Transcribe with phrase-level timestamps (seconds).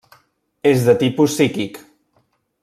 [0.69, 1.79] És de tipus psíquic.